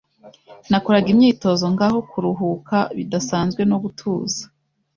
Nakoraga 0.69 1.07
imyitozo 1.13 1.65
ngaho 1.73 1.97
kuruhuka 2.11 2.77
bidasanzwe 2.97 3.61
no 3.69 3.77
gutuza 3.83 4.41